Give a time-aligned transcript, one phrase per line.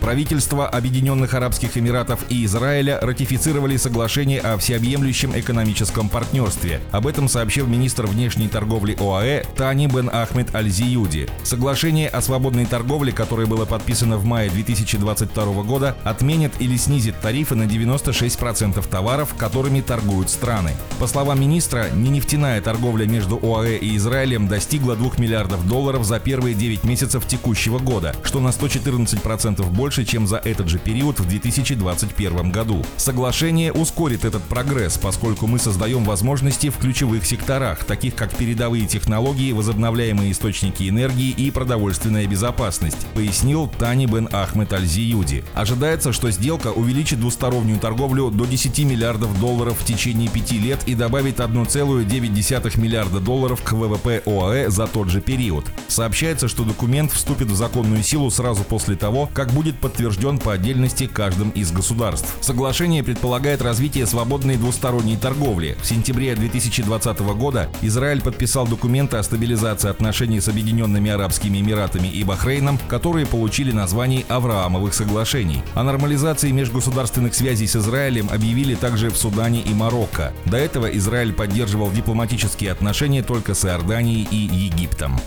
[0.00, 6.80] Правительства Объединенных Арабских Эмиратов и Израиля ратифицировали соглашение о всеобъемлющем экономическом партнерстве.
[6.90, 11.28] Об этом сообщил министр внешней торговли ОАЭ Тани Бен Ахмед Аль-Зиюди.
[11.44, 17.54] Соглашение о свободной торговле, которое было подписано в мае 2022 года, отменит или снизит тарифы
[17.54, 20.72] на 96% товаров, которыми торгуют страны.
[20.98, 26.18] По словам министра, не нефтяная торговля между ОАЭ и Израилем достигла 2 миллиардов долларов за
[26.20, 31.18] первые 9 месяцев текущего года, что на 114% больше больше, чем за этот же период
[31.18, 32.84] в 2021 году.
[32.96, 39.50] Соглашение ускорит этот прогресс, поскольку мы создаем возможности в ключевых секторах, таких как передовые технологии,
[39.50, 45.42] возобновляемые источники энергии и продовольственная безопасность, пояснил Тани Бен Ахмед Аль-Зиюди.
[45.54, 50.94] Ожидается, что сделка увеличит двустороннюю торговлю до 10 миллиардов долларов в течение пяти лет и
[50.94, 55.64] добавит 1,9 миллиарда долларов к ВВП ОАЭ за тот же период.
[55.88, 61.06] Сообщается, что документ вступит в законную силу сразу после того, как будет подтвержден по отдельности
[61.06, 62.36] каждым из государств.
[62.40, 65.76] Соглашение предполагает развитие свободной двусторонней торговли.
[65.82, 72.22] В сентябре 2020 года Израиль подписал документы о стабилизации отношений с Объединенными Арабскими Эмиратами и
[72.24, 75.62] Бахрейном, которые получили название Авраамовых соглашений.
[75.74, 80.32] О нормализации межгосударственных связей с Израилем объявили также в Судане и Марокко.
[80.44, 85.18] До этого Израиль поддерживал дипломатические отношения только с Иорданией и Египтом.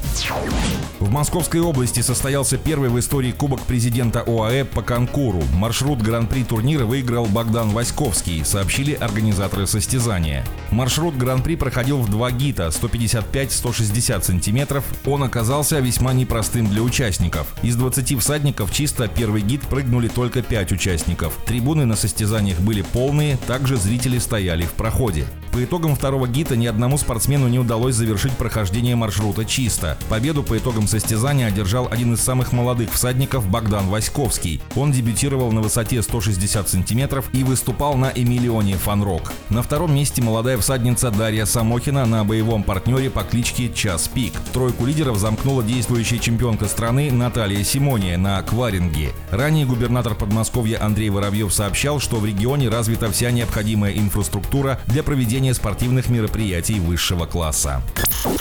[1.00, 5.42] В Московской области состоялся первый в истории Кубок президента ОАЭ по конкуру.
[5.54, 10.46] Маршрут Гран-при турнира выиграл Богдан Васьковский, сообщили организаторы состязания.
[10.72, 14.84] Маршрут Гран-при проходил в два гита 155-160 сантиметров.
[15.06, 17.48] Он оказался весьма непростым для участников.
[17.64, 21.38] Из 20 всадников чисто первый гид прыгнули только 5 участников.
[21.46, 25.26] Трибуны на состязаниях были полные, также зрители стояли в проходе.
[25.54, 30.00] По итогам второго гита ни одному спортсмену не удалось завершить прохождение маршрута чисто.
[30.10, 34.64] Победу по итогам состязания одержал один из самых молодых всадников Богдан Васьковский.
[34.76, 39.32] Он дебютировал на высоте 160 сантиметров и выступал на Эмилионе Фанрок.
[39.50, 44.34] На втором месте молодая всадница Дарья Самохина на боевом партнере по кличке Час Пик.
[44.54, 49.12] Тройку лидеров замкнула действующая чемпионка страны Наталья Симония на Кваринге.
[49.30, 55.43] Ранее губернатор Подмосковья Андрей Воробьев сообщал, что в регионе развита вся необходимая инфраструктура для проведения
[55.44, 57.82] проведения спортивных мероприятий высшего класса.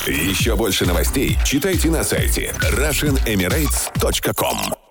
[0.07, 4.82] Еще больше новостей читайте на сайте RussianEmirates.com